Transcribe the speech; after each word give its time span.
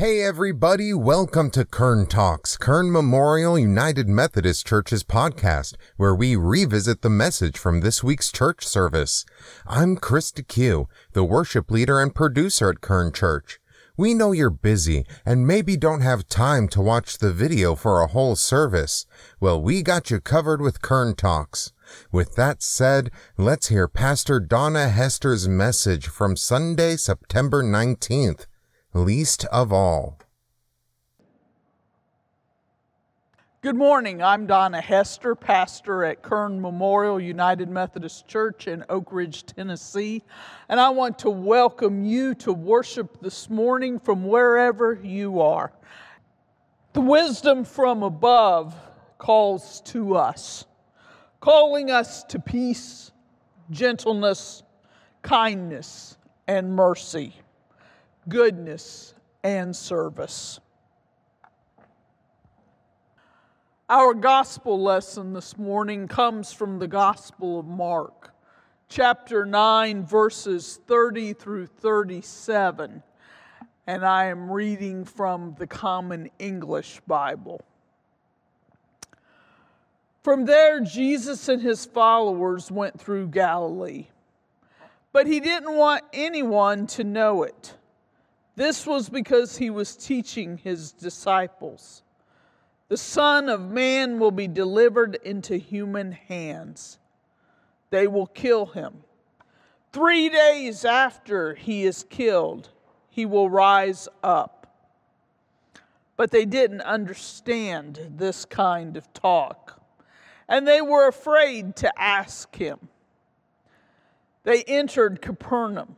Hey 0.00 0.22
everybody, 0.22 0.94
welcome 0.94 1.50
to 1.50 1.66
Kern 1.66 2.06
Talks, 2.06 2.56
Kern 2.56 2.90
Memorial 2.90 3.58
United 3.58 4.08
Methodist 4.08 4.66
Church's 4.66 5.04
podcast, 5.04 5.74
where 5.98 6.14
we 6.14 6.36
revisit 6.36 7.02
the 7.02 7.10
message 7.10 7.58
from 7.58 7.80
this 7.80 8.02
week's 8.02 8.32
church 8.32 8.66
service. 8.66 9.26
I'm 9.66 9.98
Chris 9.98 10.32
DeQ, 10.32 10.86
the 11.12 11.22
worship 11.22 11.70
leader 11.70 12.00
and 12.00 12.14
producer 12.14 12.70
at 12.70 12.80
Kern 12.80 13.12
Church. 13.12 13.60
We 13.94 14.14
know 14.14 14.32
you're 14.32 14.48
busy 14.48 15.04
and 15.26 15.46
maybe 15.46 15.76
don't 15.76 16.00
have 16.00 16.26
time 16.28 16.66
to 16.68 16.80
watch 16.80 17.18
the 17.18 17.30
video 17.30 17.74
for 17.74 18.00
a 18.00 18.06
whole 18.06 18.36
service. 18.36 19.04
Well, 19.38 19.60
we 19.60 19.82
got 19.82 20.10
you 20.10 20.18
covered 20.18 20.62
with 20.62 20.80
Kern 20.80 21.14
Talks. 21.14 21.72
With 22.10 22.36
that 22.36 22.62
said, 22.62 23.10
let's 23.36 23.68
hear 23.68 23.86
Pastor 23.86 24.40
Donna 24.40 24.88
Hester's 24.88 25.46
message 25.46 26.06
from 26.06 26.36
Sunday, 26.36 26.96
September 26.96 27.62
19th 27.62 28.46
least 28.92 29.44
of 29.46 29.72
all. 29.72 30.18
Good 33.62 33.76
morning. 33.76 34.22
I'm 34.22 34.46
Donna 34.46 34.80
Hester, 34.80 35.34
pastor 35.34 36.02
at 36.02 36.22
Kern 36.22 36.60
Memorial 36.62 37.20
United 37.20 37.68
Methodist 37.68 38.26
Church 38.26 38.66
in 38.66 38.84
Oak 38.88 39.12
Ridge, 39.12 39.44
Tennessee. 39.44 40.22
And 40.68 40.80
I 40.80 40.88
want 40.88 41.18
to 41.20 41.30
welcome 41.30 42.04
you 42.04 42.34
to 42.36 42.54
worship 42.54 43.20
this 43.20 43.50
morning 43.50 43.98
from 43.98 44.24
wherever 44.24 44.94
you 44.94 45.42
are. 45.42 45.72
The 46.94 47.02
wisdom 47.02 47.64
from 47.64 48.02
above 48.02 48.74
calls 49.18 49.82
to 49.82 50.16
us, 50.16 50.64
calling 51.40 51.90
us 51.90 52.24
to 52.24 52.38
peace, 52.38 53.12
gentleness, 53.70 54.62
kindness, 55.22 56.16
and 56.48 56.74
mercy 56.74 57.34
goodness, 58.28 59.14
and 59.42 59.74
service. 59.74 60.60
Our 63.88 64.14
gospel 64.14 64.80
lesson 64.80 65.32
this 65.32 65.58
morning 65.58 66.06
comes 66.06 66.52
from 66.52 66.78
the 66.78 66.86
Gospel 66.86 67.58
of 67.58 67.66
Mark, 67.66 68.32
chapter 68.88 69.44
9, 69.44 70.04
verses 70.04 70.78
30 70.86 71.32
through 71.32 71.66
37, 71.66 73.02
and 73.86 74.04
I 74.04 74.26
am 74.26 74.50
reading 74.50 75.04
from 75.04 75.56
the 75.58 75.66
Common 75.66 76.30
English 76.38 77.00
Bible. 77.06 77.62
From 80.22 80.44
there, 80.44 80.80
Jesus 80.80 81.48
and 81.48 81.62
his 81.62 81.86
followers 81.86 82.70
went 82.70 83.00
through 83.00 83.28
Galilee, 83.28 84.06
but 85.12 85.26
he 85.26 85.40
didn't 85.40 85.74
want 85.74 86.04
anyone 86.12 86.86
to 86.88 87.02
know 87.02 87.42
it 87.42 87.74
this 88.56 88.86
was 88.86 89.08
because 89.08 89.56
he 89.56 89.70
was 89.70 89.96
teaching 89.96 90.58
his 90.58 90.92
disciples. 90.92 92.02
The 92.88 92.96
Son 92.96 93.48
of 93.48 93.70
Man 93.70 94.18
will 94.18 94.32
be 94.32 94.48
delivered 94.48 95.16
into 95.24 95.56
human 95.56 96.12
hands. 96.12 96.98
They 97.90 98.06
will 98.06 98.26
kill 98.26 98.66
him. 98.66 99.04
Three 99.92 100.28
days 100.28 100.84
after 100.84 101.54
he 101.54 101.84
is 101.84 102.04
killed, 102.10 102.70
he 103.08 103.26
will 103.26 103.50
rise 103.50 104.08
up. 104.22 104.66
But 106.16 106.30
they 106.30 106.44
didn't 106.44 106.82
understand 106.82 108.14
this 108.16 108.44
kind 108.44 108.96
of 108.96 109.12
talk, 109.12 109.80
and 110.48 110.66
they 110.66 110.80
were 110.80 111.08
afraid 111.08 111.76
to 111.76 112.00
ask 112.00 112.54
him. 112.54 112.88
They 114.42 114.62
entered 114.64 115.22
Capernaum. 115.22 115.96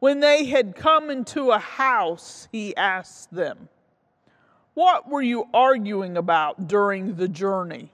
When 0.00 0.20
they 0.20 0.46
had 0.46 0.74
come 0.74 1.10
into 1.10 1.50
a 1.50 1.58
house, 1.58 2.48
he 2.50 2.74
asked 2.74 3.32
them, 3.32 3.68
What 4.72 5.08
were 5.08 5.20
you 5.20 5.44
arguing 5.52 6.16
about 6.16 6.66
during 6.66 7.16
the 7.16 7.28
journey? 7.28 7.92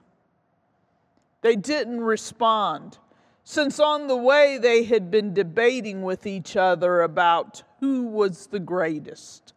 They 1.41 1.57
didn't 1.57 1.99
respond, 1.99 2.97
since 3.43 3.77
on 3.77 4.07
the 4.07 4.15
way 4.15 4.57
they 4.57 4.85
had 4.85 5.11
been 5.11 5.33
debating 5.33 6.01
with 6.01 6.25
each 6.25 6.55
other 6.55 7.01
about 7.01 7.63
who 7.81 8.03
was 8.03 8.47
the 8.47 8.59
greatest. 8.59 9.53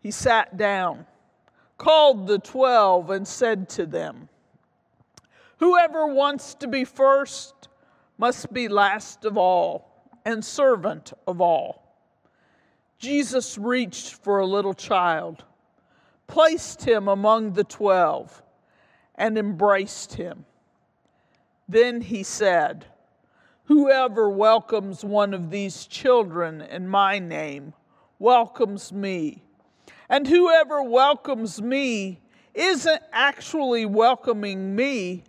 He 0.00 0.12
sat 0.12 0.56
down, 0.56 1.04
called 1.78 2.28
the 2.28 2.38
twelve, 2.38 3.10
and 3.10 3.26
said 3.26 3.68
to 3.70 3.86
them, 3.86 4.28
Whoever 5.58 6.06
wants 6.06 6.54
to 6.54 6.68
be 6.68 6.84
first 6.84 7.66
must 8.18 8.52
be 8.52 8.68
last 8.68 9.24
of 9.24 9.36
all 9.36 9.87
and 10.28 10.44
servant 10.44 11.14
of 11.26 11.40
all. 11.40 11.96
Jesus 12.98 13.56
reached 13.56 14.12
for 14.12 14.40
a 14.40 14.46
little 14.46 14.74
child, 14.74 15.42
placed 16.26 16.84
him 16.84 17.08
among 17.08 17.54
the 17.54 17.64
twelve, 17.64 18.42
and 19.14 19.38
embraced 19.38 20.12
him. 20.12 20.44
Then 21.66 22.02
he 22.02 22.22
said, 22.22 22.84
Whoever 23.64 24.28
welcomes 24.28 25.02
one 25.02 25.32
of 25.32 25.48
these 25.48 25.86
children 25.86 26.60
in 26.60 26.88
my 26.88 27.18
name 27.18 27.72
welcomes 28.18 28.92
me. 28.92 29.42
And 30.10 30.26
whoever 30.26 30.82
welcomes 30.82 31.62
me 31.62 32.20
isn't 32.52 33.02
actually 33.12 33.86
welcoming 33.86 34.76
me, 34.76 35.24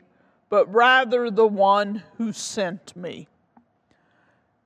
but 0.50 0.70
rather 0.74 1.32
the 1.32 1.48
one 1.48 2.04
who 2.18 2.34
sent 2.34 2.98
me. 2.98 3.30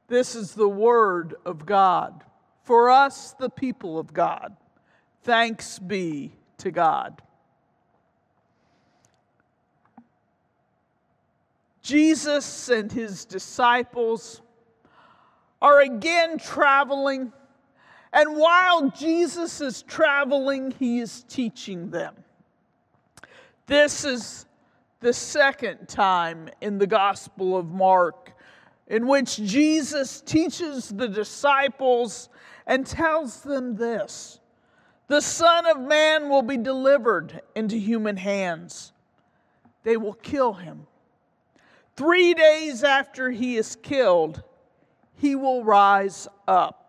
This 0.07 0.35
is 0.35 0.53
the 0.53 0.69
word 0.69 1.35
of 1.45 1.65
God. 1.65 2.23
For 2.63 2.89
us, 2.89 3.33
the 3.33 3.49
people 3.49 3.99
of 3.99 4.13
God, 4.13 4.55
thanks 5.23 5.79
be 5.79 6.33
to 6.59 6.71
God. 6.71 7.21
Jesus 11.81 12.69
and 12.69 12.89
his 12.89 13.25
disciples 13.25 14.41
are 15.61 15.81
again 15.81 16.37
traveling, 16.37 17.33
and 18.13 18.37
while 18.37 18.89
Jesus 18.89 19.59
is 19.59 19.81
traveling, 19.83 20.71
he 20.71 20.99
is 20.99 21.23
teaching 21.27 21.89
them. 21.89 22.15
This 23.65 24.05
is 24.05 24.45
the 24.99 25.13
second 25.13 25.87
time 25.87 26.49
in 26.61 26.77
the 26.77 26.87
Gospel 26.87 27.57
of 27.57 27.67
Mark 27.69 28.32
in 28.87 29.07
which 29.07 29.37
Jesus 29.37 30.21
teaches 30.21 30.89
the 30.89 31.07
disciples 31.07 32.29
and 32.65 32.85
tells 32.85 33.41
them 33.41 33.75
this 33.75 34.39
The 35.07 35.21
Son 35.21 35.65
of 35.65 35.79
Man 35.79 36.29
will 36.29 36.41
be 36.41 36.57
delivered 36.57 37.41
into 37.55 37.77
human 37.77 38.17
hands, 38.17 38.93
they 39.83 39.97
will 39.97 40.13
kill 40.13 40.53
him. 40.53 40.87
Three 41.95 42.33
days 42.33 42.83
after 42.83 43.29
he 43.29 43.55
is 43.55 43.75
killed, 43.75 44.43
he 45.15 45.35
will 45.35 45.63
rise 45.63 46.27
up. 46.47 46.79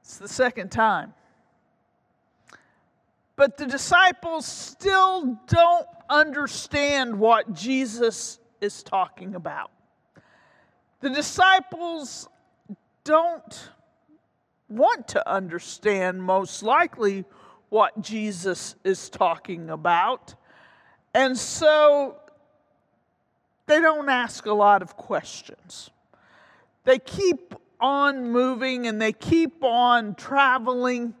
It's 0.00 0.16
the 0.16 0.28
second 0.28 0.70
time. 0.70 1.12
But 3.36 3.56
the 3.56 3.66
disciples 3.66 4.46
still 4.46 5.38
don't 5.46 5.86
understand 6.08 7.18
what 7.18 7.52
Jesus 7.52 8.38
is 8.60 8.82
talking 8.82 9.34
about. 9.34 9.70
The 11.00 11.10
disciples 11.10 12.28
don't 13.02 13.70
want 14.68 15.08
to 15.08 15.28
understand, 15.28 16.22
most 16.22 16.62
likely, 16.62 17.24
what 17.68 18.00
Jesus 18.00 18.76
is 18.84 19.10
talking 19.10 19.68
about. 19.68 20.34
And 21.12 21.36
so 21.36 22.16
they 23.66 23.80
don't 23.80 24.08
ask 24.08 24.46
a 24.46 24.52
lot 24.52 24.82
of 24.82 24.96
questions. 24.96 25.90
They 26.84 26.98
keep 26.98 27.54
on 27.80 28.30
moving 28.30 28.86
and 28.86 29.00
they 29.00 29.12
keep 29.12 29.62
on 29.62 30.14
traveling 30.14 31.14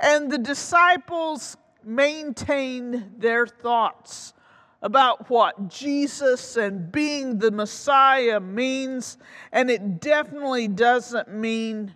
and 0.00 0.30
the 0.30 0.38
disciples 0.38 1.56
maintain 1.84 3.12
their 3.18 3.46
thoughts 3.46 4.32
about 4.80 5.28
what 5.28 5.68
Jesus 5.68 6.56
and 6.56 6.92
being 6.92 7.38
the 7.38 7.50
Messiah 7.50 8.38
means, 8.38 9.18
and 9.50 9.70
it 9.70 10.00
definitely 10.00 10.68
doesn't 10.68 11.32
mean 11.32 11.94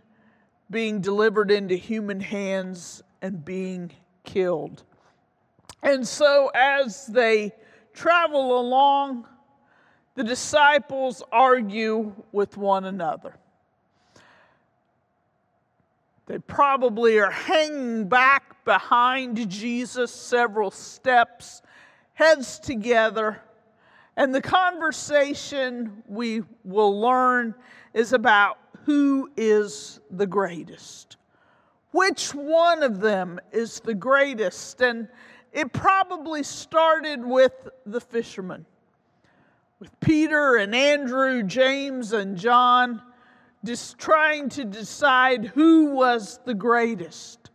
being 0.71 1.01
delivered 1.01 1.51
into 1.51 1.77
human 1.77 2.19
hands 2.21 3.03
and 3.21 3.45
being 3.45 3.93
killed. 4.25 4.83
And 5.83 6.07
so, 6.07 6.51
as 6.55 7.07
they 7.07 7.53
travel 7.93 8.59
along, 8.59 9.27
the 10.15 10.25
disciples 10.25 11.23
argue 11.31 12.13
with 12.33 12.57
one 12.57 12.85
another. 12.85 13.37
They 16.27 16.39
probably 16.39 17.19
are 17.19 17.31
hanging 17.31 18.09
back 18.09 18.65
behind 18.65 19.49
Jesus 19.51 20.13
several 20.13 20.71
steps, 20.71 21.63
heads 22.15 22.59
together. 22.59 23.43
And 24.17 24.35
the 24.35 24.43
conversation 24.43 26.03
we 26.07 26.43
will 26.65 27.01
learn 27.01 27.55
is 27.93 28.13
about 28.13 28.59
who 28.85 29.31
is 29.37 30.01
the 30.11 30.27
greatest. 30.27 31.17
Which 31.91 32.35
one 32.35 32.83
of 32.83 33.01
them 33.01 33.41
is 33.53 33.81
the 33.81 33.95
greatest? 33.95 34.81
And 34.81 35.09
it 35.53 35.73
probably 35.73 36.43
started 36.43 37.25
with 37.25 37.53
the 37.85 38.01
fishermen, 38.01 38.65
with 39.79 39.99
Peter 40.01 40.57
and 40.57 40.75
Andrew, 40.75 41.43
James 41.43 42.13
and 42.13 42.37
John, 42.37 43.03
just 43.65 43.99
trying 43.99 44.49
to 44.51 44.65
decide 44.65 45.47
who 45.47 45.87
was 45.93 46.41
the 46.45 46.55
greatest. 46.55 47.51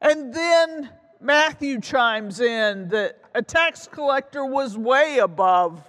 And 0.00 0.32
then 0.32 0.90
Matthew 1.20 1.80
chimes 1.80 2.40
in 2.40 2.88
that 2.88 3.20
a 3.34 3.42
tax 3.42 3.86
collector 3.86 4.44
was 4.44 4.76
way 4.76 5.18
above 5.18 5.82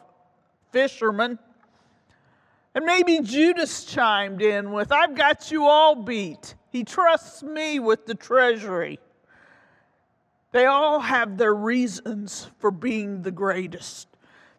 fishermen. 0.71 1.39
And 2.75 2.85
maybe 2.85 3.21
Judas 3.21 3.85
chimed 3.85 4.41
in 4.41 4.71
with, 4.71 4.91
I've 4.91 5.15
got 5.15 5.51
you 5.51 5.65
all 5.65 5.95
beat. 5.95 6.55
He 6.69 6.83
trusts 6.83 7.41
me 7.41 7.79
with 7.79 8.05
the 8.05 8.15
treasury. 8.15 8.99
They 10.51 10.65
all 10.65 10.99
have 10.99 11.37
their 11.37 11.53
reasons 11.53 12.49
for 12.59 12.71
being 12.71 13.21
the 13.21 13.31
greatest. 13.31 14.07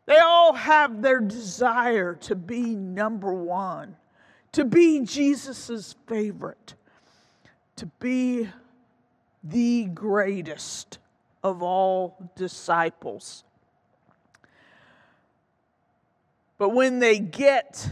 They 0.07 0.19
all 0.19 0.53
have 0.55 1.03
their 1.03 1.21
desire 1.21 2.15
to 2.23 2.35
be 2.35 2.75
number 2.75 3.33
one, 3.33 3.97
to 4.59 4.65
be 4.65 4.99
Jesus' 5.05 5.95
favorite, 6.09 6.75
to 7.77 7.87
be 8.01 8.49
the 9.45 9.85
greatest 9.85 10.99
of 11.45 11.63
all 11.63 12.33
disciples. 12.35 13.45
But 16.59 16.71
when 16.71 16.99
they 16.99 17.21
get 17.21 17.89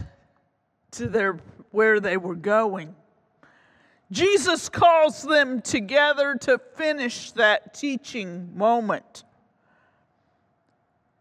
to 0.91 1.07
their 1.07 1.39
where 1.71 2.01
they 2.01 2.17
were 2.17 2.35
going, 2.35 2.97
Jesus 4.11 4.67
calls 4.67 5.21
them 5.21 5.61
together 5.61 6.35
to 6.41 6.59
finish 6.75 7.31
that 7.31 7.75
teaching 7.75 8.57
moment. 8.57 9.23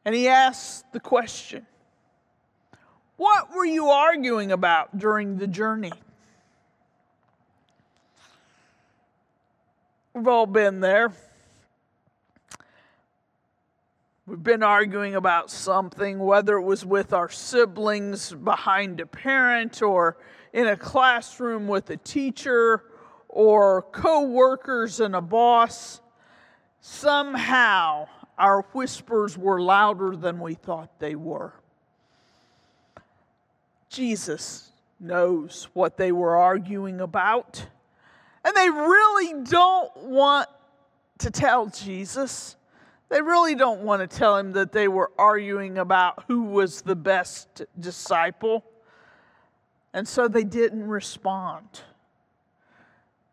And 0.05 0.13
he 0.13 0.27
asks 0.27 0.83
the 0.93 0.99
question 0.99 1.67
What 3.17 3.55
were 3.55 3.65
you 3.65 3.89
arguing 3.89 4.53
about 4.53 4.99
during 4.99 5.39
the 5.39 5.47
journey? 5.47 5.93
We've 10.13 10.29
all 10.29 10.47
been 10.47 10.81
there. 10.81 11.13
We've 14.27 14.43
been 14.43 14.63
arguing 14.63 15.15
about 15.15 15.51
something, 15.51 16.19
whether 16.19 16.57
it 16.57 16.63
was 16.63 16.85
with 16.85 17.13
our 17.13 17.31
siblings, 17.31 18.33
behind 18.33 19.01
a 19.01 19.07
parent, 19.07 19.81
or 19.81 20.19
in 20.53 20.67
a 20.67 20.77
classroom 20.77 21.69
with 21.69 21.89
a 21.91 21.97
teacher, 21.97 22.83
or 23.29 23.83
co 23.83 24.23
workers 24.23 25.01
and 25.01 25.15
a 25.15 25.21
boss. 25.23 26.01
Somehow, 26.81 28.09
our 28.37 28.63
whispers 28.73 29.39
were 29.39 29.61
louder 29.61 30.17
than 30.17 30.41
we 30.41 30.55
thought 30.55 30.99
they 30.99 31.15
were. 31.15 31.55
Jesus 33.89 34.71
knows 34.99 35.69
what 35.73 35.97
they 35.97 36.13
were 36.13 36.37
arguing 36.37 37.01
about, 37.01 37.67
and 38.45 38.57
they 38.57 38.69
really 38.69 39.45
don't 39.45 39.97
want 39.97 40.49
to 41.19 41.31
tell 41.31 41.67
Jesus. 41.67 42.57
They 43.09 43.23
really 43.23 43.55
don't 43.55 43.83
want 43.83 44.09
to 44.09 44.17
tell 44.17 44.37
him 44.37 44.53
that 44.53 44.73
they 44.73 44.89
were 44.89 45.11
arguing 45.19 45.79
about 45.79 46.25
who 46.27 46.43
was 46.43 46.83
the 46.83 46.97
best 46.97 47.63
disciple. 47.79 48.65
And 49.93 50.07
so 50.07 50.29
they 50.29 50.45
didn't 50.45 50.87
respond. 50.87 51.83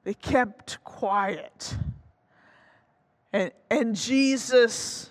They 0.03 0.13
kept 0.13 0.83
quiet. 0.83 1.75
And, 3.33 3.51
and 3.69 3.95
Jesus, 3.95 5.09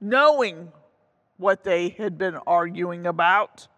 knowing 0.00 0.72
what 1.36 1.64
they 1.64 1.90
had 1.90 2.18
been 2.18 2.36
arguing 2.46 3.06
about, 3.06 3.68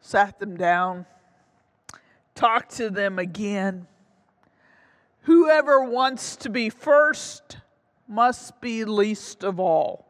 sat 0.00 0.38
them 0.38 0.56
down, 0.56 1.06
talked 2.34 2.76
to 2.76 2.90
them 2.90 3.18
again. 3.18 3.86
Whoever 5.22 5.84
wants 5.84 6.36
to 6.36 6.48
be 6.48 6.70
first 6.70 7.58
must 8.08 8.60
be 8.60 8.84
least 8.84 9.44
of 9.44 9.60
all 9.60 10.06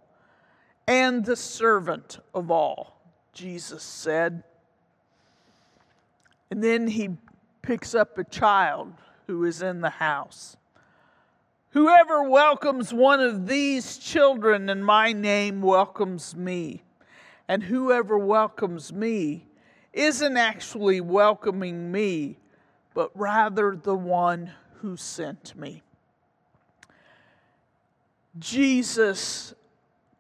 and 0.87 1.25
the 1.25 1.37
servant 1.37 2.19
of 2.35 2.51
all, 2.51 3.01
Jesus 3.33 3.83
said. 3.83 4.43
And 6.51 6.65
then 6.65 6.89
he 6.89 7.11
picks 7.63 7.95
up 7.95 8.19
a 8.19 8.25
child 8.25 8.93
who 9.27 9.45
is 9.45 9.63
in 9.63 9.81
the 9.81 9.91
house. 9.91 10.57
Whoever 11.71 12.29
welcomes 12.29 12.93
one 12.93 13.21
of 13.21 13.47
these 13.47 13.99
children 13.99 14.69
in 14.69 14.83
my 14.83 15.13
name 15.13 15.63
welcomes 15.63 16.35
me. 16.35 16.83
And 17.47 17.63
whoever 17.63 18.19
welcomes 18.19 18.93
me 18.93 19.47
isn't 19.93 20.37
actually 20.37 21.01
welcoming 21.01 21.91
me, 21.91 22.39
but 22.95 23.11
rather 23.15 23.77
the 23.77 23.95
one 23.95 24.53
who 24.75 24.97
sent 24.97 25.57
me. 25.57 25.83
Jesus 28.39 29.55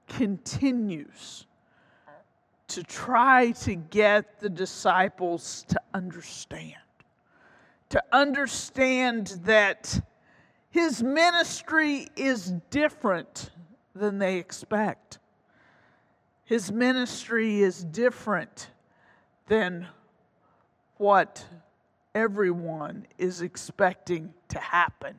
continues 0.08 1.46
to 2.69 2.82
try 2.82 3.52
to 3.52 3.75
get 3.75 4.40
the 4.40 4.49
disciples 4.49 5.64
to 5.69 5.81
understand, 5.94 6.75
to 7.88 8.02
understand 8.12 9.38
that 9.44 10.00
his 10.70 11.02
ministry 11.02 12.08
is 12.17 12.52
different 12.70 13.50
than 13.94 14.19
they 14.19 14.38
expect. 14.38 15.19
His 16.44 16.70
ministry 16.70 17.61
is 17.61 17.84
different 17.84 18.70
than 19.50 19.85
what 20.97 21.44
everyone 22.14 23.05
is 23.19 23.43
expecting 23.43 24.32
to 24.49 24.61
happen. 24.61 25.17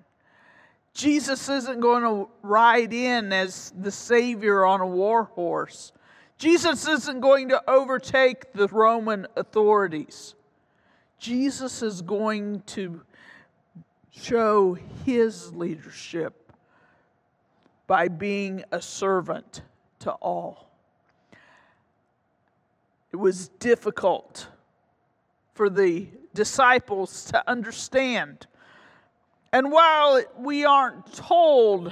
Jesus 0.93 1.49
isn't 1.49 1.81
going 1.81 2.03
to 2.03 2.29
ride 2.41 2.93
in 2.93 3.33
as 3.33 3.73
the 3.77 3.91
Savior 3.91 4.65
on 4.65 4.79
a 4.79 4.87
war 4.87 5.25
horse. 5.25 5.91
Jesus 6.37 6.87
isn't 6.87 7.19
going 7.19 7.49
to 7.49 7.61
overtake 7.69 8.53
the 8.53 8.69
Roman 8.69 9.27
authorities. 9.35 10.33
Jesus 11.19 11.81
is 11.83 12.01
going 12.01 12.61
to 12.67 13.01
show 14.11 14.77
his 15.05 15.53
leadership 15.53 16.53
by 17.85 18.07
being 18.07 18.63
a 18.71 18.81
servant 18.81 19.61
to 19.99 20.11
all. 20.11 20.70
It 23.11 23.17
was 23.17 23.49
difficult 23.59 24.47
for 25.53 25.69
the 25.69 26.07
disciples 26.33 27.25
to 27.25 27.49
understand 27.49 28.47
and 29.53 29.69
while 29.71 30.21
we 30.37 30.63
aren't 30.63 31.13
told 31.13 31.91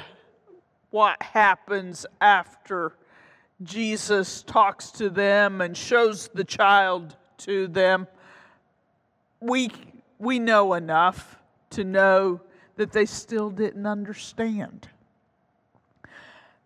what 0.91 1.21
happens 1.21 2.05
after 2.21 2.93
Jesus 3.61 4.43
talks 4.43 4.91
to 4.91 5.09
them 5.09 5.59
and 5.59 5.75
shows 5.75 6.29
the 6.33 6.45
child 6.45 7.17
to 7.39 7.67
them, 7.67 8.07
we, 9.41 9.69
we 10.19 10.39
know 10.39 10.73
enough 10.73 11.37
to 11.71 11.83
know 11.83 12.39
that 12.77 12.93
they 12.93 13.05
still 13.05 13.49
didn't 13.49 13.85
understand. 13.85 14.87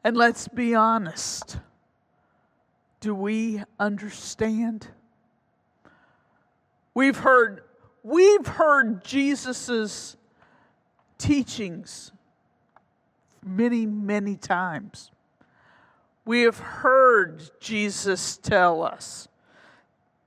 And 0.03 0.15
let's 0.15 0.47
be 0.47 0.75
honest 0.75 1.57
do 3.03 3.13
we 3.13 3.61
understand? 3.81 4.87
We've 6.93 7.17
heard, 7.17 7.63
we've 8.01 8.47
heard 8.47 9.03
Jesus's 9.03 10.15
teachings 11.17 12.13
many, 13.45 13.85
many 13.85 14.37
times. 14.37 15.11
We 16.23 16.43
have 16.43 16.59
heard 16.59 17.43
Jesus 17.59 18.37
tell 18.37 18.81
us 18.81 19.27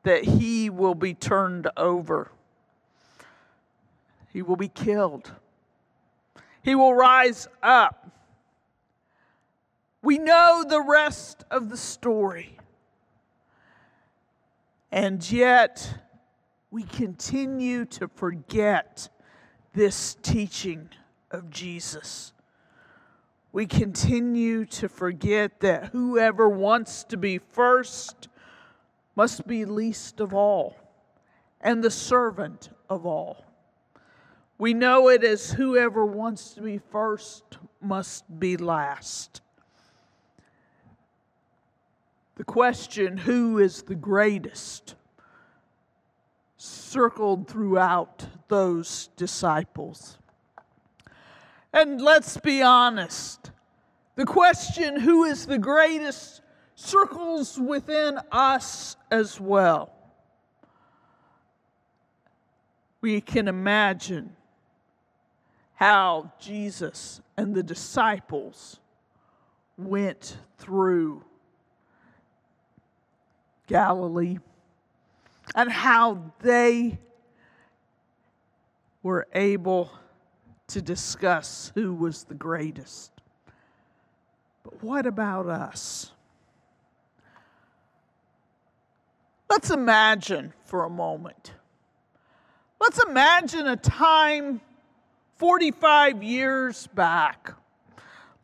that 0.02 0.24
he 0.24 0.68
will 0.68 0.94
be 0.94 1.14
turned 1.14 1.70
over, 1.78 2.30
he 4.34 4.42
will 4.42 4.56
be 4.56 4.68
killed, 4.68 5.32
he 6.62 6.74
will 6.74 6.92
rise 6.92 7.48
up. 7.62 8.10
We 10.02 10.18
know 10.18 10.62
the 10.68 10.82
rest 10.82 11.42
of 11.50 11.70
the 11.70 11.78
story. 11.78 12.56
And 14.90 15.30
yet, 15.30 16.02
we 16.70 16.84
continue 16.84 17.84
to 17.86 18.08
forget 18.08 19.08
this 19.72 20.16
teaching 20.22 20.88
of 21.30 21.50
Jesus. 21.50 22.32
We 23.52 23.66
continue 23.66 24.64
to 24.66 24.88
forget 24.88 25.60
that 25.60 25.86
whoever 25.86 26.48
wants 26.48 27.04
to 27.04 27.16
be 27.16 27.38
first 27.38 28.28
must 29.14 29.46
be 29.46 29.64
least 29.64 30.20
of 30.20 30.34
all 30.34 30.76
and 31.60 31.82
the 31.82 31.90
servant 31.90 32.70
of 32.88 33.06
all. 33.06 33.44
We 34.58 34.74
know 34.74 35.08
it 35.08 35.24
as 35.24 35.52
whoever 35.52 36.04
wants 36.04 36.54
to 36.54 36.62
be 36.62 36.78
first 36.78 37.58
must 37.80 38.38
be 38.38 38.56
last. 38.56 39.40
The 42.36 42.44
question, 42.44 43.16
who 43.16 43.58
is 43.58 43.82
the 43.82 43.94
greatest, 43.94 44.94
circled 46.58 47.48
throughout 47.48 48.26
those 48.48 49.08
disciples. 49.16 50.18
And 51.72 52.00
let's 52.00 52.36
be 52.36 52.62
honest, 52.62 53.50
the 54.14 54.26
question, 54.26 55.00
who 55.00 55.24
is 55.24 55.46
the 55.46 55.58
greatest, 55.58 56.42
circles 56.74 57.58
within 57.58 58.18
us 58.30 58.96
as 59.10 59.40
well. 59.40 59.92
We 63.00 63.20
can 63.20 63.48
imagine 63.48 64.36
how 65.74 66.32
Jesus 66.38 67.20
and 67.36 67.54
the 67.54 67.62
disciples 67.62 68.80
went 69.76 70.38
through 70.58 71.24
Galilee 73.66 74.38
and 75.54 75.70
how 75.70 76.32
they 76.40 76.98
were 79.02 79.26
able 79.34 79.90
to 80.68 80.82
discuss 80.82 81.70
who 81.74 81.94
was 81.94 82.24
the 82.24 82.34
greatest. 82.34 83.12
But 84.64 84.82
what 84.82 85.06
about 85.06 85.46
us? 85.46 86.10
Let's 89.48 89.70
imagine 89.70 90.52
for 90.64 90.84
a 90.84 90.90
moment. 90.90 91.52
Let's 92.80 93.02
imagine 93.08 93.68
a 93.68 93.76
time 93.76 94.60
45 95.36 96.22
years 96.22 96.88
back. 96.88 97.52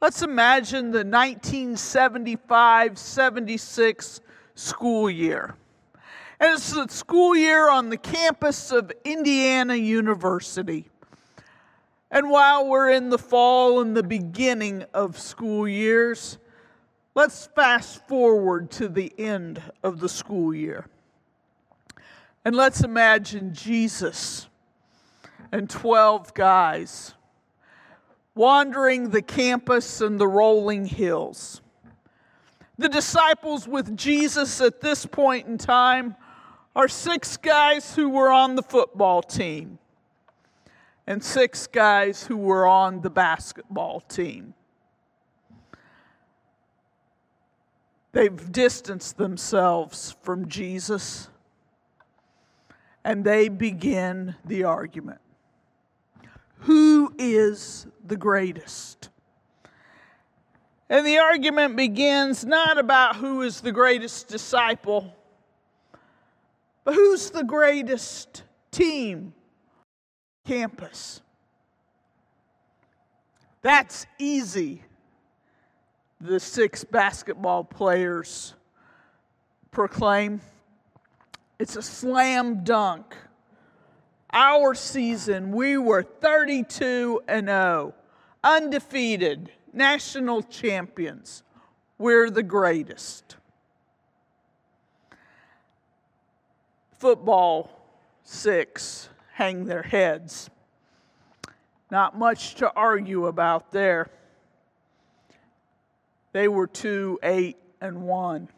Let's 0.00 0.23
imagine 0.23 0.91
the 0.91 1.05
1975 1.05 2.99
76 2.99 4.21
school 4.54 5.11
year. 5.11 5.54
And 6.38 6.54
it's 6.54 6.73
the 6.73 6.88
school 6.88 7.37
year 7.37 7.71
on 7.71 7.88
the 7.88 7.97
campus 7.97 8.73
of 8.73 8.92
Indiana 9.04 9.75
University. 9.75 10.88
And 12.11 12.28
while 12.28 12.68
we're 12.68 12.90
in 12.90 13.09
the 13.09 13.18
fall 13.18 13.80
and 13.80 13.97
the 13.97 14.02
beginning 14.02 14.85
of 14.92 15.18
school 15.18 15.66
years, 15.66 16.37
let's 17.14 17.47
fast 17.47 18.06
forward 18.06 18.71
to 18.73 18.88
the 18.88 19.12
end 19.16 19.62
of 19.82 20.00
the 20.00 20.11
school 20.11 20.54
year. 20.54 20.87
And 22.44 22.54
let's 22.54 22.82
imagine 22.82 23.54
Jesus 23.54 24.49
and 25.52 25.71
12 25.71 26.35
guys 26.35 27.14
wandering 28.35 29.09
the 29.09 29.23
campus 29.23 30.02
and 30.02 30.21
the 30.21 30.28
rolling 30.28 30.85
hills. 30.85 31.62
The 32.79 32.88
disciples 32.88 33.69
with 33.69 33.97
Jesus 33.97 34.61
at 34.61 34.81
this 34.81 35.05
point 35.07 35.47
in 35.47 35.59
time 35.59 36.17
are 36.75 36.88
six 36.88 37.37
guys 37.37 37.95
who 37.95 38.09
were 38.09 38.31
on 38.31 38.57
the 38.57 38.62
football 38.62 39.23
team 39.23 39.79
and 41.07 41.23
six 41.23 41.67
guys 41.67 42.26
who 42.26 42.37
were 42.37 42.67
on 42.67 43.02
the 43.02 43.11
basketball 43.11 44.00
team. 44.00 44.55
They've 48.12 48.52
distanced 48.52 49.17
themselves 49.17 50.17
from 50.23 50.49
Jesus 50.49 51.29
and 53.05 53.25
they 53.25 53.49
begin 53.49 54.37
the 54.45 54.64
argument 54.64 55.21
Who 56.61 57.14
is 57.19 57.87
the 58.07 58.17
greatest? 58.17 59.09
And 60.93 61.07
the 61.07 61.21
argument 61.21 61.75
begins 61.75 62.45
not 62.45 62.77
about 62.77 63.17
who 63.17 63.41
is 63.41 63.63
the 63.63 63.73
greatest 63.73 64.29
disciple, 64.29 65.17
but 66.85 66.93
who's 66.93 67.31
the 67.31 67.45
greatest 67.45 68.43
team 68.71 69.33
campus? 70.47 71.23
That's 73.63 74.05
easy, 74.19 74.83
the 76.21 76.39
six 76.39 76.85
basketball 76.85 77.65
players 77.65 78.53
proclaim. 79.71 80.43
It's 81.59 81.77
a 81.77 81.83
slam 81.83 82.65
dunk. 82.65 83.17
Our 84.31 84.75
season, 84.75 85.53
we 85.53 85.79
were 85.79 86.03
32 86.03 87.23
and 87.29 87.47
0, 87.47 87.95
undefeated 88.45 89.51
national 89.73 90.43
champions. 90.43 91.43
We're 91.99 92.31
the 92.31 92.43
greatest. 92.43 93.37
Football 96.99 97.71
six 98.25 99.09
hang 99.33 99.64
their 99.64 99.83
heads. 99.83 100.50
Not 101.91 102.19
much 102.19 102.55
to 102.57 102.73
argue 102.75 103.26
about 103.26 103.73
there. 103.73 104.11
They 106.33 106.49
were 106.49 106.67
two, 106.67 107.19
eight, 107.23 107.57
and 107.81 108.02
one. 108.02 108.49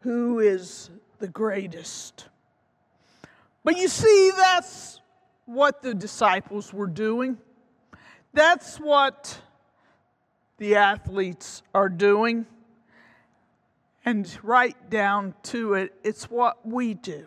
Who 0.00 0.40
is 0.40 0.90
the 1.18 1.28
greatest? 1.28 2.28
But 3.62 3.76
you 3.76 3.88
see, 3.88 4.30
that's 4.36 5.00
what 5.44 5.82
the 5.82 5.94
disciples 5.94 6.72
were 6.72 6.86
doing. 6.86 7.38
That's 8.32 8.76
what 8.78 9.40
the 10.58 10.76
athletes 10.76 11.62
are 11.74 11.88
doing. 11.88 12.46
And 14.04 14.38
right 14.42 14.76
down 14.88 15.34
to 15.44 15.74
it, 15.74 15.94
it's 16.04 16.30
what 16.30 16.66
we 16.66 16.94
do. 16.94 17.26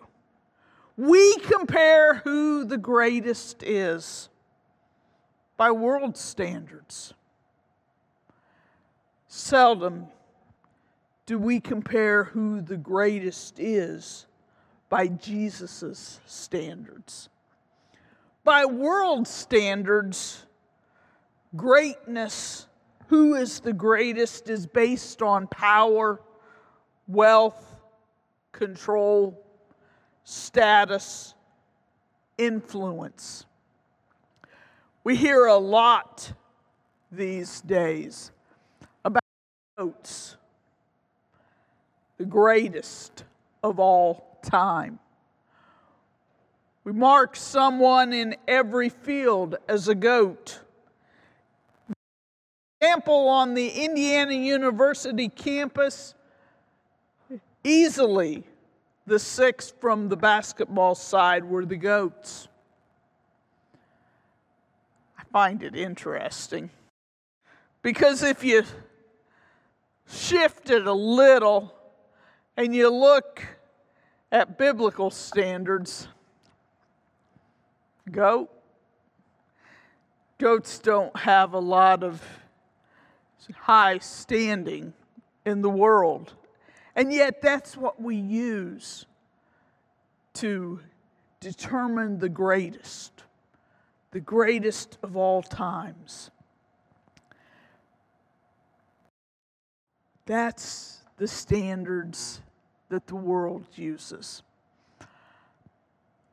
We 0.98 1.38
compare 1.40 2.16
who 2.16 2.66
the 2.66 2.78
greatest 2.78 3.64
is 3.64 4.30
by 5.58 5.72
world 5.72 6.18
standards. 6.18 7.14
Seldom 9.28 10.08
do 11.26 11.38
we 11.38 11.60
compare 11.60 12.24
who 12.24 12.60
the 12.60 12.78
greatest 12.78 13.60
is 13.60 14.26
by 14.90 15.08
Jesus' 15.08 16.20
standards. 16.26 17.30
By 18.44 18.66
world 18.66 19.28
standards, 19.28 20.46
Greatness, 21.56 22.68
who 23.08 23.34
is 23.34 23.60
the 23.60 23.74
greatest, 23.74 24.50
is 24.50 24.68
based 24.68 25.22
on 25.22 25.48
power, 25.48 26.22
wealth, 27.08 27.76
control, 28.52 29.44
status, 30.24 31.34
influence. 32.38 33.46
We 35.04 35.16
hear 35.16 35.46
a 35.48 35.58
lot 35.58 36.34
these 37.12 37.62
days 37.62 38.32
about 39.04 39.24
goats, 39.76 40.38
the 42.18 42.26
greatest 42.26 43.24
of 43.64 43.80
all 43.80 44.38
time. 44.44 45.00
We 46.84 46.92
mark 46.92 47.36
someone 47.36 48.14
in 48.14 48.36
every 48.48 48.90
field 48.90 49.56
as 49.68 49.88
a 49.88 49.96
goat 49.96 50.60
example, 52.82 53.28
on 53.28 53.56
the 53.56 53.68
Indiana 53.68 54.34
University 54.34 55.28
campus, 55.28 56.14
easily 57.64 58.46
the 59.06 59.20
six 59.20 59.74
from 59.82 60.08
the 60.08 60.16
basketball 60.16 60.96
side 60.96 61.44
were 61.44 61.66
the 61.66 61.76
goats. 61.76 62.48
I 65.18 65.24
find 65.34 65.62
it 65.62 65.76
interesting 65.76 66.70
because 67.82 68.24
if 68.24 68.46
you 68.46 68.64
shift 70.10 70.70
it 70.70 70.88
a 70.88 70.94
little 70.94 71.74
and 72.56 72.74
you 72.74 72.90
look 72.90 73.46
at 74.32 74.58
biblical 74.58 75.12
standards, 75.12 76.08
goat, 78.10 78.50
goats 80.38 80.80
don't 80.80 81.16
have 81.18 81.54
a 81.54 81.60
lot 81.60 82.04
of 82.04 82.39
high 83.56 83.98
standing 84.00 84.94
in 85.46 85.62
the 85.62 85.70
world. 85.70 86.34
And 86.96 87.12
yet, 87.14 87.42
that's 87.42 87.78
what 87.78 88.02
we 88.02 88.16
use 88.16 89.06
to 90.36 90.80
determine 91.40 92.20
the 92.20 92.30
greatest, 92.30 93.24
the 94.12 94.20
greatest 94.20 94.98
of 95.04 95.16
all 95.16 95.42
times. 95.42 96.32
That's 100.26 101.04
the 101.18 101.28
standards 101.28 102.42
that 102.90 103.08
the 103.08 103.16
world 103.16 103.66
uses. 103.76 104.44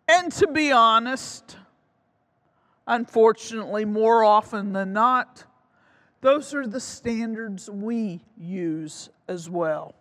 And 0.08 0.30
to 0.32 0.46
be 0.46 0.70
honest, 0.70 1.56
unfortunately, 2.86 3.84
more 3.84 4.22
often 4.22 4.72
than 4.72 4.92
not, 4.92 5.44
those 6.26 6.54
are 6.54 6.66
the 6.66 6.80
standards 6.80 7.70
we 7.70 8.20
use 8.36 9.10
as 9.28 9.48
well. 9.48 9.94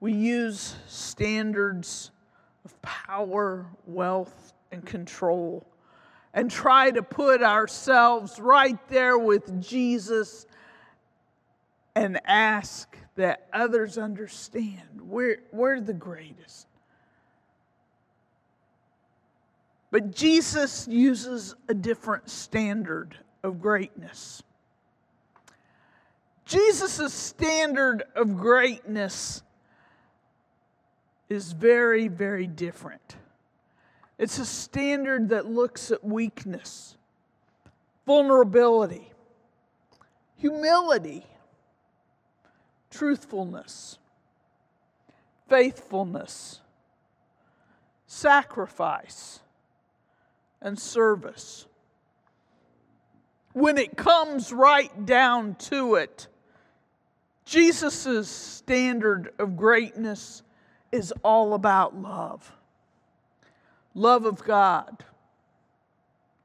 We 0.00 0.14
use 0.14 0.74
standards 0.88 2.10
of 2.64 2.82
power, 2.82 3.66
wealth, 3.86 4.52
and 4.72 4.84
control 4.84 5.64
and 6.34 6.50
try 6.50 6.90
to 6.90 7.04
put 7.04 7.40
ourselves 7.40 8.40
right 8.40 8.80
there 8.88 9.16
with 9.16 9.62
Jesus 9.62 10.44
and 11.94 12.20
ask 12.24 12.96
that 13.14 13.46
others 13.52 13.96
understand 13.96 15.02
we're, 15.02 15.40
we're 15.52 15.80
the 15.80 15.94
greatest. 15.94 16.66
But 19.92 20.10
Jesus 20.10 20.88
uses 20.88 21.54
a 21.68 21.74
different 21.74 22.28
standard 22.28 23.16
of 23.42 23.60
greatness. 23.60 24.42
Jesus' 26.44 27.12
standard 27.12 28.02
of 28.14 28.36
greatness 28.36 29.42
is 31.28 31.52
very, 31.52 32.08
very 32.08 32.46
different. 32.46 33.16
It's 34.18 34.38
a 34.38 34.44
standard 34.44 35.30
that 35.30 35.46
looks 35.46 35.90
at 35.90 36.04
weakness, 36.04 36.96
vulnerability, 38.06 39.10
humility, 40.36 41.24
truthfulness, 42.90 43.98
faithfulness, 45.48 46.60
sacrifice, 48.06 49.40
and 50.60 50.78
service. 50.78 51.66
When 53.52 53.78
it 53.78 53.96
comes 53.96 54.52
right 54.52 55.04
down 55.04 55.56
to 55.56 55.96
it, 55.96 56.28
Jesus' 57.44 58.28
standard 58.28 59.32
of 59.38 59.56
greatness 59.56 60.42
is 60.90 61.12
all 61.22 61.54
about 61.54 61.96
love 61.96 62.52
love 63.94 64.24
of 64.24 64.42
God, 64.42 65.04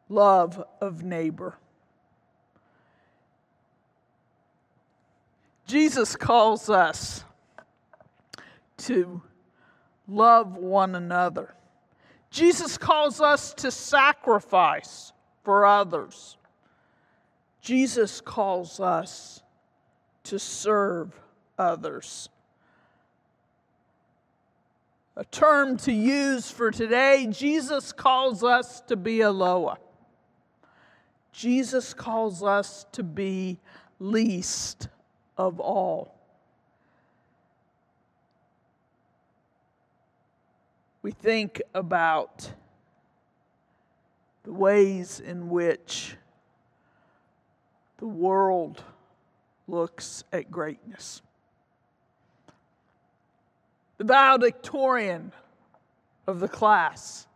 love 0.09 0.63
of 0.81 1.03
neighbor. 1.03 1.57
Jesus 5.65 6.15
calls 6.15 6.69
us 6.69 7.23
to 8.77 9.21
love 10.07 10.55
one 10.55 10.95
another. 10.95 11.53
Jesus 12.31 12.77
calls 12.77 13.19
us 13.19 13.53
to 13.55 13.71
sacrifice 13.71 15.11
for 15.43 15.65
others. 15.65 16.37
Jesus 17.67 18.21
calls 18.21 18.79
us 18.79 19.41
to 20.23 20.39
serve 20.39 21.19
others 21.57 22.29
a 25.17 25.25
term 25.25 25.77
to 25.77 25.91
use 25.91 26.51
for 26.51 26.69
today, 26.69 27.27
Jesus 27.31 27.91
calls 27.91 28.43
us 28.43 28.81
to 28.81 28.95
be 28.95 29.21
a 29.21 29.31
Loa. 29.31 29.79
Jesus 31.31 31.91
calls 31.91 32.43
us 32.43 32.85
to 32.91 33.01
be 33.01 33.59
least 33.99 34.89
of 35.35 35.59
all. 35.59 36.13
We 41.01 41.09
think 41.09 41.63
about 41.73 42.51
the 44.43 44.53
ways 44.53 45.19
in 45.19 45.49
which 45.49 46.15
the 47.97 48.07
world 48.07 48.83
looks 49.67 50.23
at 50.31 50.51
greatness. 50.51 51.21
The 53.97 54.03
valedictorian 54.03 55.31
of 56.27 56.39
the 56.39 56.47
class 56.47 57.27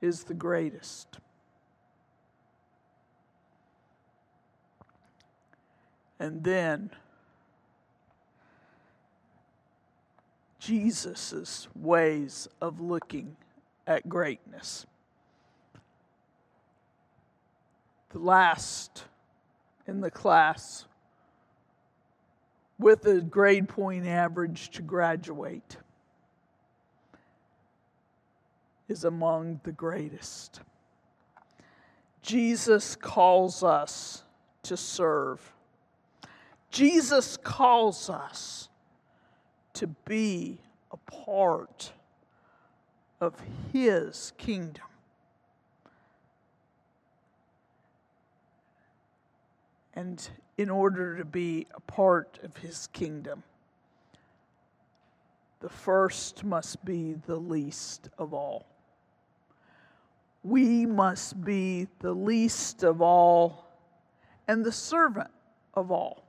is 0.00 0.24
the 0.24 0.34
greatest. 0.34 1.18
And 6.18 6.42
then 6.42 6.90
Jesus' 10.58 11.66
ways 11.74 12.48
of 12.60 12.80
looking 12.80 13.36
at 13.86 14.08
greatness. 14.08 14.86
The 18.10 18.20
last 18.20 19.04
in 19.86 20.00
the 20.00 20.10
class 20.10 20.86
with 22.78 23.06
a 23.06 23.20
grade 23.20 23.68
point 23.68 24.06
average 24.06 24.70
to 24.70 24.82
graduate 24.82 25.76
is 28.88 29.04
among 29.04 29.60
the 29.64 29.72
greatest. 29.72 30.60
Jesus 32.22 32.94
calls 32.94 33.62
us 33.62 34.22
to 34.62 34.76
serve. 34.76 35.52
Jesus 36.70 37.36
calls 37.36 38.08
us 38.08 38.68
to 39.74 39.86
be 39.86 40.58
a 40.90 40.96
part 41.10 41.92
of 43.20 43.34
His 43.72 44.32
kingdom. 44.38 44.84
And 49.94 50.26
in 50.56 50.70
order 50.70 51.16
to 51.16 51.24
be 51.24 51.66
a 51.74 51.80
part 51.80 52.38
of 52.42 52.56
his 52.56 52.88
kingdom. 52.92 53.42
The 55.60 55.68
first 55.68 56.44
must 56.44 56.84
be 56.84 57.14
the 57.26 57.36
least 57.36 58.08
of 58.18 58.34
all. 58.34 58.66
We 60.42 60.86
must 60.86 61.44
be 61.44 61.86
the 62.00 62.12
least 62.12 62.82
of 62.82 63.00
all 63.00 63.68
and 64.48 64.64
the 64.64 64.72
servant 64.72 65.30
of 65.74 65.92
all. 65.92 66.24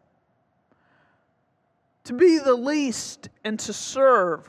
To 2.06 2.14
be 2.14 2.38
the 2.38 2.54
least 2.54 3.30
and 3.44 3.60
to 3.62 3.74
serve. 3.74 4.48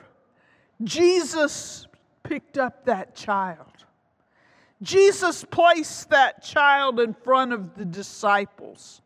Jesus 0.83 1.87
picked 2.25 2.59
up 2.59 2.85
that 2.85 3.15
child. 3.15 3.73
Jesus 4.83 5.45
placed 5.45 6.11
that 6.11 6.43
child 6.43 7.01
in 7.01 7.15
front 7.15 7.53
of 7.53 7.75
the 7.75 7.85
disciples. 7.85 9.01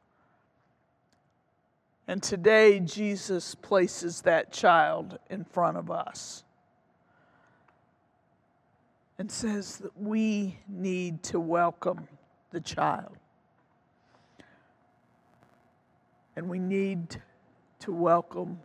And 2.10 2.22
today, 2.22 2.80
Jesus 2.80 3.54
places 3.54 4.22
that 4.22 4.50
child 4.50 5.18
in 5.28 5.44
front 5.44 5.76
of 5.76 5.90
us 5.90 6.42
and 9.18 9.30
says 9.30 9.76
that 9.76 10.00
we 10.00 10.58
need 10.66 11.22
to 11.24 11.38
welcome 11.38 12.08
the 12.50 12.60
child. 12.60 13.14
And 16.34 16.48
we 16.48 16.58
need 16.58 17.20
to 17.80 17.92
welcome 17.92 18.60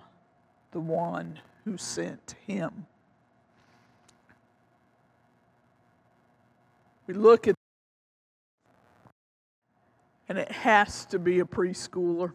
the 0.71 0.79
one 0.79 1.37
who 1.65 1.75
sent 1.75 2.35
him. 2.47 2.85
We 7.07 7.13
look 7.13 7.49
at, 7.49 7.55
and 10.29 10.37
it 10.37 10.49
has 10.49 11.05
to 11.07 11.19
be 11.19 11.41
a 11.41 11.45
preschooler 11.45 12.31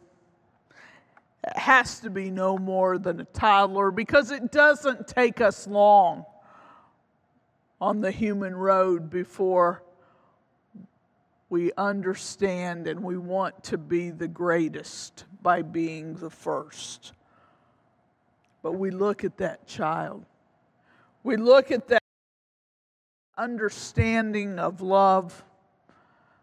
has 1.56 2.00
to 2.00 2.10
be 2.10 2.30
no 2.30 2.58
more 2.58 2.98
than 2.98 3.20
a 3.20 3.24
toddler 3.24 3.90
because 3.90 4.30
it 4.30 4.50
doesn't 4.50 5.06
take 5.06 5.40
us 5.40 5.66
long 5.66 6.24
on 7.80 8.00
the 8.00 8.10
human 8.10 8.54
road 8.54 9.08
before 9.08 9.82
we 11.48 11.72
understand 11.78 12.86
and 12.86 13.02
we 13.02 13.16
want 13.16 13.64
to 13.64 13.78
be 13.78 14.10
the 14.10 14.28
greatest 14.28 15.24
by 15.42 15.62
being 15.62 16.14
the 16.14 16.28
first. 16.28 17.12
But 18.62 18.72
we 18.72 18.90
look 18.90 19.24
at 19.24 19.38
that 19.38 19.66
child. 19.66 20.26
We 21.22 21.36
look 21.36 21.70
at 21.70 21.88
that 21.88 22.02
understanding 23.36 24.58
of 24.58 24.80
love, 24.80 25.44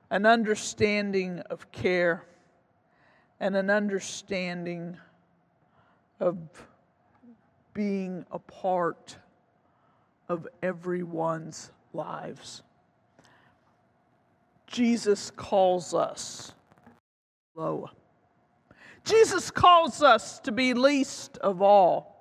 an 0.09 0.25
understanding 0.25 1.39
of 1.49 1.71
care 1.71 2.25
and 3.39 3.55
an 3.55 3.69
understanding 3.69 4.97
of 6.19 6.37
being 7.73 8.25
a 8.31 8.39
part 8.39 9.17
of 10.29 10.47
everyone's 10.63 11.71
lives. 11.93 12.63
Jesus 14.67 15.31
calls 15.31 15.93
us 15.93 16.53
low. 17.55 17.89
Jesus 19.03 19.51
calls 19.51 20.01
us 20.01 20.39
to 20.39 20.51
be 20.51 20.73
least 20.73 21.37
of 21.37 21.61
all. 21.61 22.15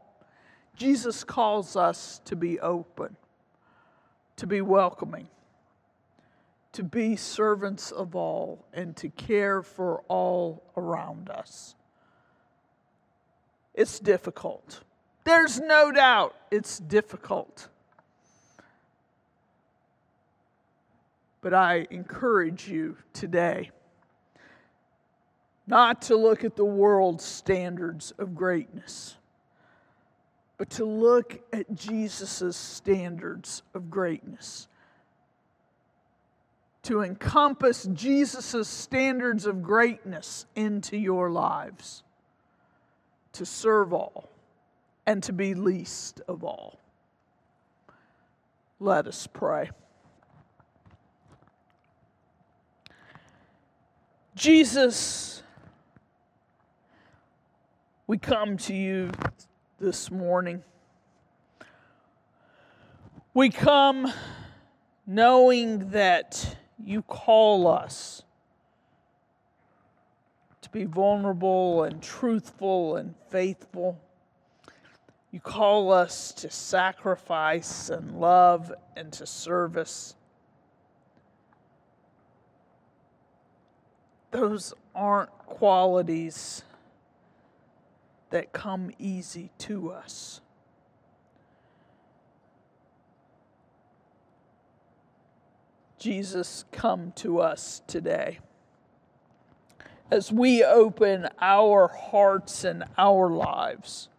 Jesus 0.77 1.25
calls 1.25 1.77
us 1.77 2.21
to 2.27 2.37
be 2.37 2.61
open, 2.61 3.17
to 4.37 4.47
be 4.47 4.61
welcoming, 4.61 5.29
to 6.75 6.83
be 6.83 7.17
servants 7.17 7.91
of 7.91 8.15
all, 8.15 8.65
and 8.73 8.97
to 8.97 9.09
care 9.09 9.63
for 9.63 10.03
all 10.09 10.63
around 10.77 11.31
us. 11.31 11.75
It's 13.75 13.99
difficult. 13.99 14.81
There's 15.25 15.59
no 15.59 15.91
doubt 15.91 16.35
it's 16.51 16.79
difficult. 16.79 17.69
But 21.41 21.55
I 21.55 21.87
encourage 21.91 22.69
you 22.69 22.97
today 23.13 23.71
not 25.67 26.03
to 26.03 26.17
look 26.17 26.45
at 26.45 26.57
the 26.57 26.65
world's 26.65 27.25
standards 27.25 28.13
of 28.19 28.35
greatness, 28.35 29.17
but 30.59 30.71
to 30.71 30.85
look 30.85 31.41
at 31.53 31.75
Jesus' 31.75 32.57
standards 32.57 33.63
of 33.75 33.91
greatness. 33.91 34.69
To 36.85 37.01
encompass 37.01 37.89
Jesus' 37.95 38.69
standards 38.69 39.47
of 39.47 39.63
greatness 39.63 40.45
into 40.55 40.99
your 40.99 41.31
lives, 41.31 42.03
to 43.33 43.47
serve 43.47 43.95
all, 43.95 44.29
and 45.07 45.23
to 45.23 45.33
be 45.33 45.55
least 45.55 46.21
of 46.29 46.45
all. 46.45 46.79
Let 48.81 49.07
us 49.07 49.27
pray. 49.27 49.71
Jesus, 54.35 55.43
we 58.07 58.19
come 58.19 58.59
to 58.59 58.75
you 58.75 59.11
this 59.81 60.11
morning. 60.11 60.63
We 63.33 63.49
come 63.49 64.13
knowing 65.07 65.91
that 65.91 66.59
you 66.85 67.03
call 67.03 67.67
us 67.67 68.23
to 70.61 70.69
be 70.71 70.85
vulnerable 70.85 71.85
and 71.85 72.03
truthful 72.03 72.97
and 72.97 73.15
faithful. 73.31 73.99
You 75.31 75.41
call 75.41 75.93
us 75.93 76.33
to 76.33 76.51
sacrifice 76.51 77.91
and 77.91 78.21
love 78.21 78.73
and 78.97 79.13
to 79.15 79.27
service. 79.27 80.15
Those 84.31 84.75
aren't 84.95 85.31
qualities 85.39 86.63
that 88.31 88.53
come 88.53 88.91
easy 88.99 89.51
to 89.59 89.91
us. 89.91 90.41
Jesus, 96.05 96.67
come 96.71 97.13
to 97.13 97.41
us 97.41 97.81
today. 97.87 98.39
As 100.11 100.31
we 100.31 100.63
open 100.63 101.31
our 101.41 101.89
hearts 101.89 102.63
and 102.63 102.85
our 102.99 103.31
lives 103.31 104.11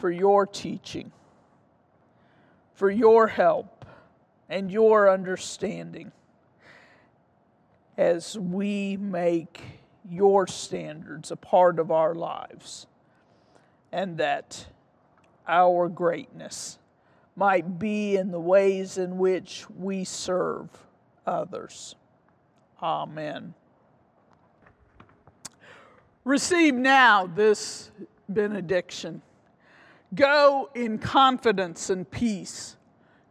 for 0.00 0.10
your 0.10 0.46
teaching, 0.46 1.12
for 2.72 2.90
your 2.90 3.26
help 3.26 3.84
and 4.48 4.70
your 4.72 5.10
understanding, 5.10 6.12
as 7.98 8.38
we 8.38 8.96
make 8.96 9.60
your 10.08 10.46
standards 10.46 11.30
a 11.30 11.36
part 11.36 11.78
of 11.78 11.90
our 11.90 12.14
lives, 12.14 12.86
and 13.92 14.16
that 14.16 14.64
our 15.46 15.90
greatness 15.90 16.78
might 17.38 17.78
be 17.78 18.16
in 18.16 18.32
the 18.32 18.40
ways 18.40 18.98
in 18.98 19.16
which 19.16 19.64
we 19.70 20.02
serve 20.02 20.68
others. 21.24 21.94
Amen. 22.82 23.54
Receive 26.24 26.74
now 26.74 27.28
this 27.28 27.92
benediction. 28.28 29.22
Go 30.14 30.68
in 30.74 30.98
confidence 30.98 31.90
and 31.90 32.10
peace, 32.10 32.76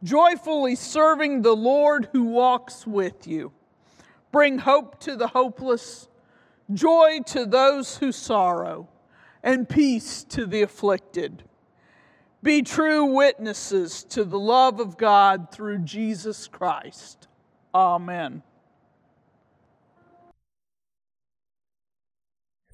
joyfully 0.02 0.76
serving 0.76 1.42
the 1.42 1.56
Lord 1.56 2.08
who 2.14 2.24
walks 2.24 2.88
with 2.88 3.28
you. 3.28 3.52
Bring 4.32 4.60
hope 4.60 5.02
to 5.02 5.18
the 5.18 5.28
hopeless 5.28 6.08
joy 6.74 7.20
to 7.26 7.46
those 7.46 7.98
who 7.98 8.14
sorrow, 8.14 8.88
and 9.44 9.68
peace 9.68 10.24
to 10.26 10.46
the 10.46 10.62
afflicted. 10.62 11.44
Be 12.44 12.62
true 12.62 13.06
witnesses 13.06 14.04
to 14.06 14.24
the 14.24 14.40
love 14.40 14.80
of 14.80 14.98
God 14.98 15.52
through 15.52 15.80
Jesus 15.80 16.48
Christ. 16.48 17.28
Amen. 17.74 18.44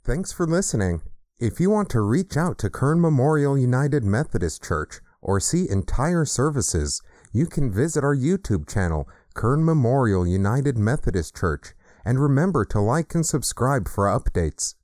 Thanks 0.03 0.33
for 0.33 0.45
listening. 0.45 1.01
If 1.39 1.59
you 1.59 1.69
want 1.69 1.89
to 1.91 2.01
reach 2.01 2.35
out 2.35 2.57
to 2.59 2.69
Kern 2.69 2.99
Memorial 2.99 3.57
United 3.57 4.03
Methodist 4.03 4.63
Church 4.63 4.99
or 5.21 5.39
see 5.39 5.69
entire 5.69 6.25
services, 6.25 7.01
you 7.31 7.45
can 7.45 7.71
visit 7.71 8.03
our 8.03 8.15
YouTube 8.15 8.67
channel, 8.67 9.07
Kern 9.33 9.63
Memorial 9.63 10.27
United 10.27 10.77
Methodist 10.77 11.35
Church 11.35 11.73
and 12.05 12.19
remember 12.19 12.65
to 12.65 12.79
like 12.79 13.15
and 13.15 13.25
subscribe 13.25 13.87
for 13.87 14.05
updates. 14.05 14.75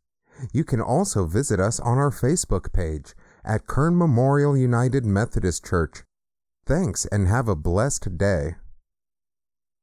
You 0.54 0.64
can 0.64 0.82
also 0.82 1.26
visit 1.26 1.60
us 1.60 1.80
on 1.80 1.98
our 1.98 2.12
Facebook 2.12 2.72
page 2.72 3.14
at 3.44 3.68
Kern 3.68 3.98
Memorial 3.98 4.56
United 4.56 5.06
Methodist 5.06 5.66
Church. 5.66 6.04
Thanks 6.66 7.06
and 7.06 7.28
have 7.28 7.48
a 7.48 7.56
blessed 7.56 8.18
day. 8.18 8.56